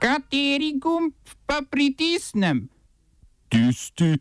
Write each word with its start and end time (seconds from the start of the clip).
Kateri 0.00 0.78
gumb 0.80 1.12
pa 1.44 1.60
pritisnem? 1.70 2.68
Tisti, 3.52 4.16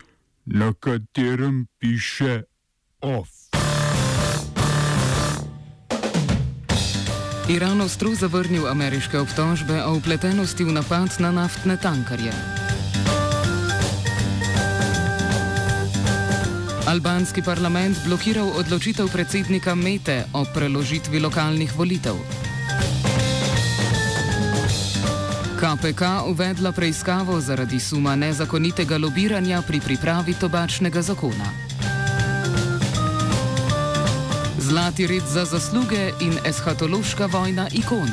na 0.45 0.73
katerem 0.75 1.67
piše 1.79 2.43
OF. 2.99 3.29
Iran 7.47 7.81
ostro 7.81 8.11
zavrnil 8.11 8.67
ameriške 8.67 9.19
obtožbe 9.19 9.79
o 9.85 9.95
upletenosti 9.95 10.67
v 10.67 10.75
napad 10.75 11.15
na 11.23 11.31
naftne 11.31 11.79
tankarje. 11.79 12.35
Albanski 16.91 17.39
parlament 17.41 17.95
blokiral 18.03 18.51
odločitev 18.51 19.07
predsednika 19.07 19.79
Mete 19.79 20.25
o 20.35 20.43
preložitvi 20.43 21.23
lokalnih 21.23 21.71
volitev. 21.77 22.48
KPK 25.59 26.01
uvedla 26.27 26.71
preiskavo 26.71 27.41
zaradi 27.41 27.79
suma 27.79 28.15
nezakonitega 28.15 28.97
lobiranja 28.97 29.61
pri 29.61 29.79
pripravi 29.79 30.33
tobačnega 30.33 31.01
zakona. 31.01 31.51
Zlati 34.57 35.07
red 35.07 35.23
za 35.27 35.45
zasluge 35.45 36.11
in 36.21 36.37
eshatološka 36.45 37.25
vojna 37.25 37.67
ikon. 37.71 38.07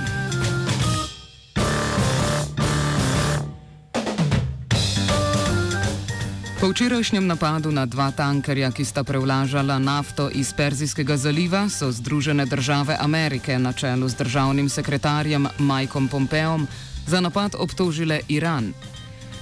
Po 6.60 6.68
včerajšnjem 6.68 7.26
napadu 7.26 7.70
na 7.70 7.86
dva 7.86 8.10
tankerja, 8.10 8.72
ki 8.74 8.84
sta 8.84 9.04
prevlažala 9.04 9.78
nafto 9.78 10.30
iz 10.34 10.50
Perzijskega 10.52 11.16
zaliva, 11.16 11.68
so 11.68 11.92
Združene 11.92 12.46
države 12.46 12.96
Amerike 13.00 13.58
na 13.58 13.72
čelu 13.72 14.08
z 14.08 14.14
državnim 14.14 14.68
sekretarjem 14.68 15.46
Mikeom 15.58 16.08
Pompeom 16.08 16.66
za 17.06 17.20
napad 17.20 17.54
obtožile 17.58 18.20
Iran. 18.28 18.72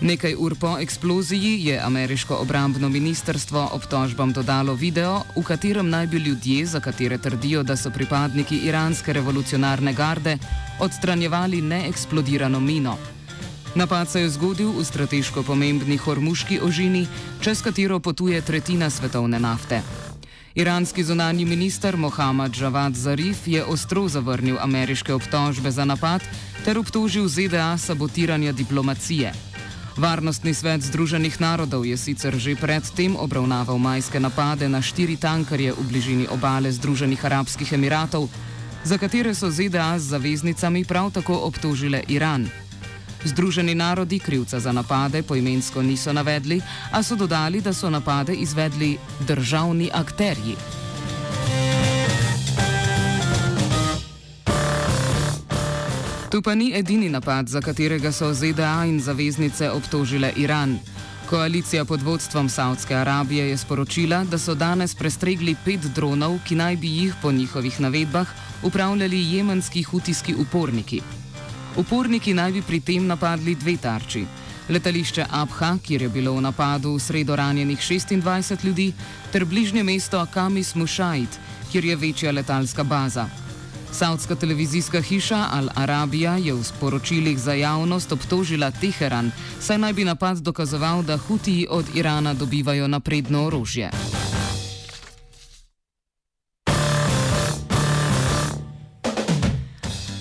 Nekaj 0.01 0.35
ur 0.39 0.55
po 0.61 0.79
eksploziji 0.79 1.65
je 1.65 1.81
ameriško 1.81 2.37
obrambno 2.37 2.89
ministrstvo 2.89 3.69
obtožbam 3.73 4.33
dodalo 4.33 4.75
video, 4.75 5.23
v 5.37 5.43
katerem 5.43 5.89
naj 5.91 6.07
bi 6.07 6.17
ljudje, 6.17 6.67
za 6.67 6.81
katere 6.81 7.19
trdijo, 7.19 7.63
da 7.63 7.77
so 7.77 7.91
pripadniki 7.91 8.57
iranske 8.57 9.13
revolucionarne 9.13 9.93
garde, 9.93 10.39
odstranjevali 10.81 11.63
neeksplodirano 11.63 12.61
mino. 12.61 12.97
Napad 13.75 14.09
se 14.09 14.21
je 14.21 14.31
zgodil 14.31 14.71
v 14.71 14.85
strateško 14.85 15.43
pomembni 15.43 15.97
hormuški 15.97 16.61
ožini, 16.63 17.07
čez 17.41 17.63
katero 17.63 18.01
potuje 18.01 18.41
tretjina 18.41 18.91
svetovne 18.91 19.41
nafte. 19.41 19.83
Iranski 20.55 21.05
zunanji 21.05 21.45
minister 21.45 21.97
Mohammad 21.97 22.57
Javad 22.61 22.95
Zarif 22.95 23.47
je 23.47 23.65
ostro 23.65 24.09
zavrnil 24.09 24.57
ameriške 24.61 25.15
obtožbe 25.15 25.71
za 25.71 25.85
napad 25.85 26.23
ter 26.65 26.79
obtožil 26.79 27.29
ZDA 27.29 27.79
sabotiranja 27.79 28.53
diplomacije. 28.53 29.33
Varnostni 29.97 30.55
svet 30.55 30.83
Združenih 30.83 31.41
narodov 31.41 31.87
je 31.87 31.97
sicer 31.97 32.39
že 32.39 32.55
predtem 32.55 33.17
obravnaval 33.17 33.79
majske 33.79 34.21
napade 34.21 34.69
na 34.69 34.83
štiri 34.83 35.17
tankarje 35.17 35.73
v 35.73 35.83
bližini 35.89 36.27
obale 36.31 36.73
Združenih 36.73 37.25
arabskih 37.25 37.73
emiratov, 37.73 38.31
za 38.85 38.99
katere 38.99 39.35
so 39.35 39.51
ZDA 39.51 39.99
z 39.99 40.07
zaveznicami 40.07 40.85
prav 40.85 41.11
tako 41.11 41.35
obtožile 41.35 42.03
Iran. 42.09 42.47
Združeni 43.25 43.75
narodi 43.75 44.19
krivca 44.19 44.61
za 44.61 44.73
napade 44.73 45.23
poimensko 45.23 45.83
niso 45.83 46.13
navedli, 46.13 46.61
a 46.93 47.03
so 47.03 47.17
dodali, 47.17 47.61
da 47.61 47.73
so 47.73 47.91
napade 47.91 48.35
izvedli 48.35 48.99
državni 49.27 49.91
akterji. 49.93 50.57
Tu 56.35 56.43
pa 56.43 56.55
ni 56.55 56.73
edini 56.75 57.09
napad, 57.09 57.49
za 57.49 57.61
katerega 57.61 58.13
so 58.13 58.33
ZDA 58.35 58.85
in 58.85 59.01
zaveznice 59.01 59.71
obtožile 59.71 60.33
Iran. 60.37 60.79
Koalicija 61.31 61.85
pod 61.85 62.03
vodstvom 62.03 62.49
Saudske 62.49 62.95
Arabije 62.95 63.49
je 63.49 63.57
sporočila, 63.57 64.25
da 64.25 64.39
so 64.39 64.55
danes 64.55 64.95
prestregli 64.95 65.57
pet 65.65 65.81
dronov, 65.95 66.39
ki 66.45 66.55
naj 66.55 66.77
bi 66.77 66.89
jih 66.89 67.15
po 67.23 67.33
njihovih 67.33 67.81
navedbah 67.81 68.29
upravljali 68.63 69.35
jemenski 69.35 69.83
hutijski 69.83 70.35
uporniki. 70.35 71.24
Uporniki 71.77 72.35
naj 72.35 72.53
bi 72.53 72.63
pri 72.63 72.81
tem 72.81 73.07
napadli 73.07 73.55
dve 73.55 73.77
tarči. 73.77 74.25
Letališče 74.69 75.27
Abha, 75.31 75.75
kjer 75.83 76.03
je 76.03 76.09
bilo 76.09 76.33
v 76.37 76.45
napadu 76.47 76.95
v 76.95 77.01
sredo 77.01 77.37
ranjenih 77.37 77.79
26 77.79 78.65
ljudi, 78.65 78.93
ter 79.33 79.45
bližnje 79.45 79.83
mesto 79.83 80.27
Kamis 80.35 80.75
Mušajt, 80.75 81.41
kjer 81.73 81.85
je 81.85 81.97
večja 81.97 82.33
letalska 82.33 82.85
baza. 82.85 83.27
Saudska 83.93 84.35
televizijska 84.35 85.01
hiša 85.01 85.47
Al 85.53 85.69
Arabija 85.75 86.37
je 86.37 86.55
v 86.55 86.65
sporočilih 86.65 87.39
za 87.39 87.53
javnost 87.53 88.13
obtožila 88.13 88.71
Teheran, 88.71 89.31
saj 89.61 89.79
naj 89.79 89.93
bi 89.93 90.05
napad 90.05 90.39
dokazoval, 90.39 91.03
da 91.03 91.17
Hutiji 91.17 91.67
od 91.71 91.85
Irana 91.95 92.35
dobivajo 92.35 92.89
napredno 92.89 93.47
orožje. 93.47 93.91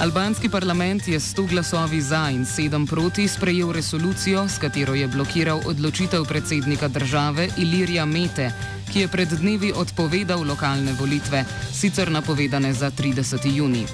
Albanski 0.03 0.49
parlament 0.49 1.07
je 1.07 1.19
s 1.19 1.35
100 1.35 1.49
glasovi 1.49 2.01
za 2.01 2.29
in 2.29 2.45
7 2.45 2.87
proti 2.89 3.27
sprejel 3.27 3.71
resolucijo, 3.71 4.49
s 4.49 4.57
katero 4.59 4.93
je 4.93 5.07
blokiral 5.07 5.61
odločitev 5.65 6.25
predsednika 6.25 6.87
države 6.87 7.47
Ilirija 7.57 8.05
Mete, 8.05 8.51
ki 8.93 8.99
je 8.99 9.07
pred 9.07 9.27
dnevi 9.27 9.71
odpovedal 9.75 10.43
lokalne 10.47 10.93
volitve, 10.99 11.45
sicer 11.71 12.11
napovedane 12.11 12.73
za 12.73 12.91
30. 12.91 13.55
juni. 13.55 13.85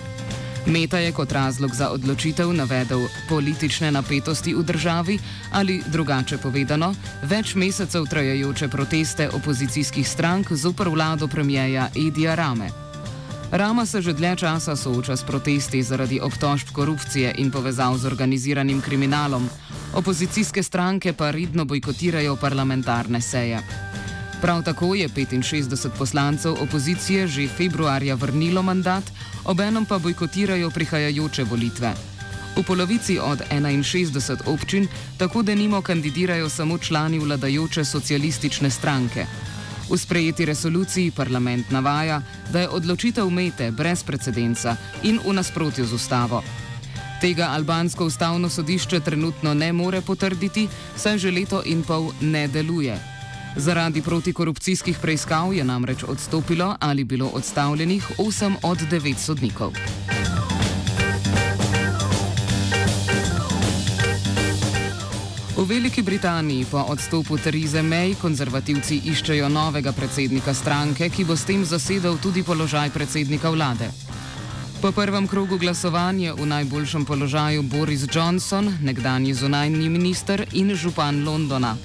Meta 0.66 0.98
je 0.98 1.12
kot 1.12 1.32
razlog 1.32 1.76
za 1.76 1.90
odločitev 1.90 2.54
navedel 2.54 3.06
politične 3.30 3.92
napetosti 3.92 4.54
v 4.54 4.64
državi 4.64 5.20
ali, 5.52 5.84
drugače 5.88 6.38
povedano, 6.38 6.96
več 7.22 7.56
mesecev 7.56 8.10
trajajoče 8.10 8.68
proteste 8.68 9.30
opozicijskih 9.30 10.10
strank 10.10 10.52
zoper 10.52 10.90
vlado 10.90 11.28
premijeja 11.28 11.90
Edija 11.96 12.36
Rame. 12.36 12.89
Rama 13.52 13.86
se 13.86 14.02
že 14.02 14.14
dlje 14.14 14.36
časa 14.36 14.76
sooča 14.76 15.18
s 15.18 15.24
protesti 15.24 15.84
zaradi 15.84 16.20
obtožb 16.22 16.70
korupcije 16.70 17.34
in 17.38 17.52
povezav 17.52 17.98
z 17.98 18.06
organiziranim 18.06 18.82
kriminalom, 18.82 19.50
opozicijske 19.94 20.64
stranke 20.64 21.14
pa 21.14 21.32
redno 21.32 21.66
bojkotirajo 21.66 22.36
parlamentarne 22.36 23.22
seje. 23.22 23.60
Prav 24.42 24.64
tako 24.64 24.96
je 24.96 25.10
65 25.10 25.90
poslancev 25.98 26.62
opozicije 26.62 27.28
že 27.28 27.48
februarja 27.48 28.16
vrnilo 28.16 28.62
mandat, 28.62 29.04
obenem 29.46 29.86
pa 29.86 29.98
bojkotirajo 29.98 30.70
prihajajoče 30.70 31.44
volitve. 31.44 31.94
V 32.56 32.64
polovici 32.64 33.20
od 33.20 33.40
61 33.50 34.38
občin 34.46 34.88
tako 35.18 35.42
da 35.42 35.56
nimo 35.56 35.82
kandidirajo 35.82 36.50
samo 36.50 36.78
člani 36.78 37.20
vladajoče 37.20 37.86
socialistične 37.86 38.70
stranke. 38.70 39.26
V 39.90 39.98
sprejeti 39.98 40.46
resoluciji 40.46 41.12
parlament 41.12 41.72
navaja, 41.72 42.22
da 42.54 42.60
je 42.60 42.70
odločitev 42.70 43.30
Mete 43.30 43.72
brez 43.72 44.04
precedensa 44.04 44.76
in 45.04 45.20
v 45.26 45.34
nasprotju 45.34 45.86
z 45.86 45.94
ustavo. 45.94 46.44
Tega 47.22 47.50
albansko 47.52 48.06
ustavno 48.06 48.50
sodišče 48.50 49.00
trenutno 49.00 49.54
ne 49.54 49.74
more 49.74 50.02
potrditi, 50.02 50.68
saj 50.96 51.18
že 51.18 51.32
leto 51.32 51.64
in 51.66 51.84
pol 51.84 52.12
ne 52.22 52.48
deluje. 52.48 53.00
Zaradi 53.58 54.02
protikorupcijskih 54.02 54.98
preiskav 55.02 55.54
je 55.54 55.64
namreč 55.64 56.04
odstopilo 56.04 56.76
ali 56.80 57.04
bilo 57.04 57.28
odstavljenih 57.34 58.12
8 58.18 58.56
od 58.64 58.78
9 58.78 59.18
sodnikov. 59.18 59.74
V 65.60 65.68
Veliki 65.68 66.02
Britaniji 66.02 66.66
po 66.72 66.80
odstopu 66.88 67.36
Therese 67.36 67.84
May 67.84 68.16
konzervativci 68.16 69.02
iščejo 69.12 69.50
novega 69.52 69.92
predsednika 69.92 70.54
stranke, 70.56 71.10
ki 71.12 71.26
bo 71.28 71.36
s 71.36 71.44
tem 71.44 71.66
zasedal 71.68 72.16
tudi 72.16 72.48
položaj 72.48 72.88
predsednika 72.96 73.52
vlade. 73.52 73.90
Po 74.80 74.96
prvem 74.96 75.28
krogu 75.28 75.60
glasovanja 75.60 76.32
v 76.40 76.48
najboljšem 76.48 77.04
položaju 77.04 77.64
Boris 77.68 78.08
Johnson, 78.08 78.72
nekdanji 78.80 79.36
zunanji 79.36 79.90
minister 79.92 80.48
in 80.56 80.72
župan 80.72 81.28
Londona. 81.28 81.76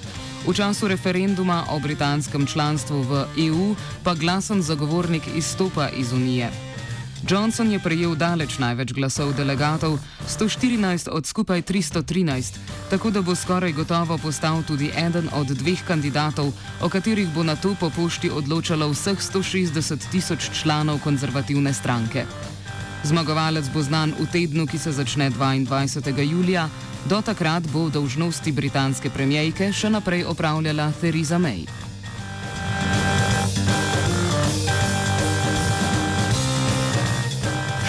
V 0.47 0.55
času 0.55 0.87
referenduma 0.87 1.67
o 1.75 1.83
britanskem 1.83 2.47
članstvu 2.47 3.03
v 3.03 3.27
EU 3.51 3.75
pa 4.07 4.15
glasen 4.15 4.63
zagovornik 4.63 5.27
izstopa 5.35 5.91
iz 5.91 6.15
Unije. 6.15 6.74
Johnson 7.25 7.73
je 7.73 7.81
prejel 7.81 8.13
daleč 8.13 8.61
največ 8.61 8.93
glasov 8.93 9.33
delegatov, 9.33 9.97
114 10.29 11.09
od 11.09 11.25
skupaj 11.25 11.65
313, 11.65 12.61
tako 12.93 13.09
da 13.11 13.25
bo 13.25 13.33
skoraj 13.33 13.73
gotovo 13.73 14.19
postal 14.21 14.61
tudi 14.61 14.93
eden 14.93 15.33
od 15.33 15.49
dveh 15.49 15.81
kandidatov, 15.89 16.53
o 16.85 16.89
katerih 16.89 17.29
bo 17.33 17.41
na 17.41 17.57
to 17.57 17.73
po 17.81 17.89
pošti 17.89 18.29
odločalo 18.29 18.93
vseh 18.93 19.17
160 19.17 20.13
tisoč 20.13 20.53
članov 20.53 21.01
konzervativne 21.01 21.73
stranke. 21.73 22.29
Zmagovalec 23.05 23.73
bo 23.73 23.81
znan 23.81 24.13
v 24.21 24.29
tednu, 24.29 24.69
ki 24.69 24.79
se 24.79 24.93
začne 24.93 25.33
22. 25.33 26.29
julija, 26.29 26.69
do 27.09 27.25
takrat 27.25 27.65
bo 27.73 27.89
v 27.89 27.97
dolžnosti 27.97 28.53
britanske 28.53 29.09
premijejke 29.09 29.73
še 29.73 29.89
naprej 29.89 30.29
opravljala 30.29 30.93
Theresa 31.01 31.41
May. 31.41 31.84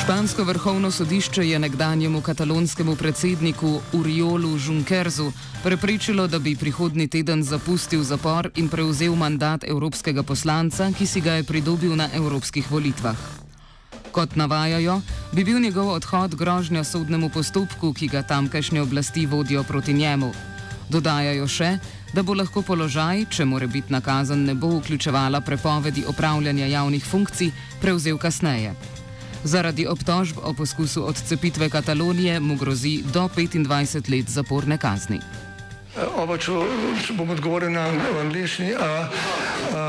Špansko 0.05 0.43
vrhovno 0.43 0.91
sodišče 0.91 1.49
je 1.49 1.59
nekdanjemu 1.59 2.21
katalonskemu 2.21 2.95
predsedniku 2.95 3.81
Uriolu 3.93 4.57
Junkerzu 4.67 5.31
preprečilo, 5.63 6.27
da 6.27 6.39
bi 6.39 6.55
prihodni 6.55 7.07
teden 7.07 7.43
zapustil 7.43 8.03
zapor 8.03 8.49
in 8.55 8.69
prevzel 8.69 9.15
mandat 9.15 9.63
evropskega 9.63 10.23
poslanca, 10.23 10.91
ki 10.97 11.07
si 11.07 11.21
ga 11.21 11.31
je 11.31 11.43
pridobil 11.43 11.95
na 11.95 12.05
evropskih 12.13 12.71
volitvah. 12.71 13.17
Kot 14.11 14.35
navajajo, 14.35 15.01
bi 15.31 15.43
bil 15.43 15.57
njegov 15.59 15.89
odhod 15.89 16.35
grožnja 16.35 16.83
sodnemu 16.83 17.29
postopku, 17.29 17.93
ki 17.93 18.07
ga 18.07 18.21
tamkajšnje 18.21 18.81
oblasti 18.81 19.25
vodijo 19.25 19.63
proti 19.63 19.93
njemu. 19.93 20.29
Dodajajo 20.89 21.47
še, 21.47 21.79
da 22.13 22.21
bo 22.23 22.37
lahko 22.37 22.61
položaj, 22.61 23.25
če 23.29 23.45
more 23.45 23.67
biti 23.67 23.93
nakazan, 23.93 24.45
ne 24.45 24.53
bo 24.53 24.69
vključevala 24.77 25.41
prepovedi 25.41 26.05
opravljanja 26.05 26.65
javnih 26.65 27.05
funkcij, 27.05 27.49
prevzel 27.81 28.21
kasneje. 28.21 28.75
Zaradi 29.45 29.85
obtožb 29.87 30.37
o 30.43 30.53
poskusu 30.53 31.05
odcepitve 31.05 31.69
Katalonije 31.69 32.39
mu 32.39 32.55
grozi 32.57 33.03
do 33.13 33.29
25 33.29 34.09
let 34.09 34.29
zaporne 34.29 34.77
kazni. 34.77 35.19
Oba, 35.95 36.35
če, 36.35 36.51
če 37.05 37.13
bom 37.15 37.29
odgovoril 37.31 37.71
na 37.71 37.85
angliški. 38.19 38.73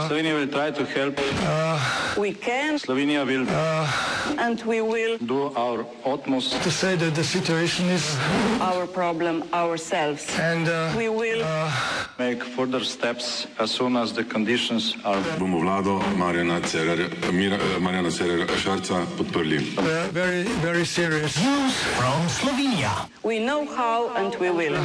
Slovenija 0.06 0.35
will 0.38 0.47
try 0.47 0.70
to 0.70 0.85
help. 0.85 1.19
We 2.17 2.32
can 2.32 2.79
Slovenija 2.79 3.26
will 3.26 3.47
and 4.38 4.62
we 4.62 4.81
will 4.81 5.19
do 5.19 5.50
our 5.56 5.85
utmost 6.05 6.62
To 6.62 6.70
say 6.70 6.94
that 6.94 7.14
the 7.14 7.25
situation 7.25 7.91
is 7.91 8.17
our 8.61 8.87
problem 8.87 9.43
ourselves. 9.53 10.25
and 10.38 10.69
uh, 10.69 10.94
We 10.97 11.08
will 11.08 11.43
make 12.19 12.43
further 12.44 12.85
steps 12.85 13.47
as 13.59 13.70
soon 13.70 13.97
as 13.97 14.12
the 14.12 14.25
conditions 14.25 14.94
are 15.05 15.20
bomo 15.38 15.59
vlado 15.61 15.99
Marjana 16.17 16.61
Cererja, 16.62 17.11
Mira, 17.32 17.56
eh, 17.56 17.79
Marjana 17.81 18.11
Cererja 18.11 18.47
Šarca 18.56 19.06
podprli. 19.19 19.59
uh, 19.79 20.06
very, 20.12 20.44
very 20.62 20.85
serious. 20.85 21.37
we 23.25 23.38
know 23.41 23.67
how 23.67 24.09
and 24.14 24.35
we 24.37 24.50
will. 24.50 24.76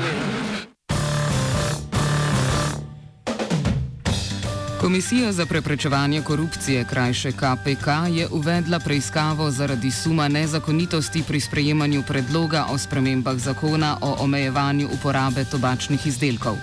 Komisija 4.81 5.31
za 5.31 5.45
preprečevanje 5.45 6.21
korupcije, 6.21 6.85
krajše 6.85 7.31
KPK, 7.31 7.87
je 8.11 8.27
uvedla 8.31 8.79
preiskavo 8.79 9.51
zaradi 9.51 9.91
suma 9.91 10.27
nezakonitosti 10.27 11.23
pri 11.27 11.39
sprejemanju 11.39 12.03
predloga 12.07 12.65
o 12.69 12.77
spremembah 12.77 13.37
zakona 13.37 13.97
o 14.01 14.15
omejevanju 14.19 14.89
uporabe 14.93 15.45
tobačnih 15.45 16.07
izdelkov. 16.07 16.55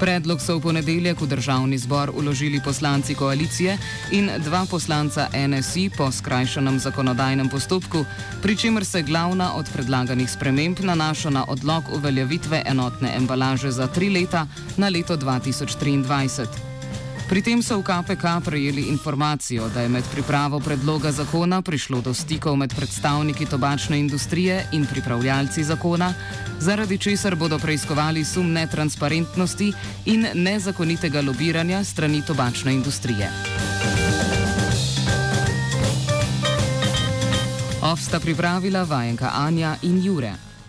Predlog 0.00 0.40
so 0.40 0.56
v 0.56 0.60
ponedeljek 0.60 1.20
v 1.20 1.26
državni 1.26 1.78
zbor 1.78 2.10
uložili 2.14 2.60
poslanci 2.64 3.14
koalicije 3.14 3.78
in 4.10 4.30
dva 4.38 4.66
poslanca 4.70 5.28
NSI 5.48 5.90
po 5.96 6.10
skrajšanem 6.12 6.78
zakonodajnem 6.78 7.48
postopku, 7.48 8.04
pri 8.42 8.56
čemer 8.56 8.84
se 8.84 9.02
glavna 9.02 9.54
od 9.54 9.70
predlaganih 9.72 10.30
sprememb 10.30 10.80
nanaša 10.80 11.30
na 11.30 11.44
odlog 11.48 11.84
uveljavitve 11.96 12.62
enotne 12.66 13.16
embalaže 13.16 13.70
za 13.70 13.86
tri 13.86 14.10
leta 14.10 14.46
na 14.76 14.88
leto 14.88 15.16
2023. 15.16 16.71
Pri 17.28 17.42
tem 17.42 17.62
so 17.62 17.78
v 17.78 17.82
KPK 17.82 18.44
prejeli 18.44 18.82
informacijo, 18.92 19.68
da 19.68 19.80
je 19.80 19.88
med 19.88 20.04
pripravo 20.12 20.60
predloga 20.60 21.12
zakona 21.12 21.62
prišlo 21.62 22.00
do 22.00 22.14
stikov 22.14 22.56
med 22.56 22.74
predstavniki 22.76 23.46
tobačne 23.46 23.98
industrije 23.98 24.66
in 24.72 24.86
pripravljalci 24.86 25.64
zakona, 25.64 26.14
zaradi 26.60 26.98
česar 26.98 27.36
bodo 27.36 27.58
preiskovali 27.58 28.24
sum 28.24 28.52
netransparentnosti 28.52 29.72
in 30.04 30.26
nezakonitega 30.34 31.20
lobiranja 31.20 31.84
strani 31.84 32.22
tobačne 32.26 32.74
industrije. 32.74 33.30
Ovsta 37.82 38.20
pripravila 38.20 38.82
vajenka 38.82 39.30
Anja 39.34 39.76
in 39.82 40.04
Jure. 40.04 40.51